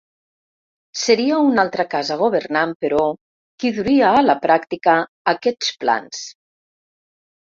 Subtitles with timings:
[1.01, 3.03] Seria una altra casa governant, però,
[3.65, 4.97] qui duria a la pràctica
[5.37, 6.25] aquests plans.